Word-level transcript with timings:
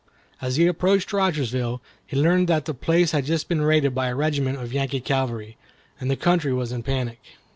As 0.41 0.55
he 0.55 0.65
approached 0.65 1.13
Rogersville, 1.13 1.79
he 2.07 2.17
learned 2.17 2.47
that 2.47 2.65
the 2.65 2.73
place 2.73 3.11
had 3.11 3.23
just 3.23 3.47
been 3.47 3.61
raided 3.61 3.93
by 3.93 4.07
a 4.07 4.15
regiment 4.15 4.57
of 4.59 4.73
Yankee 4.73 4.99
cavalry, 4.99 5.57
and 5.99 6.09
the 6.09 6.15
country 6.15 6.51
was 6.51 6.71
in 6.71 6.79
a 6.79 6.83
panic. 6.83 7.19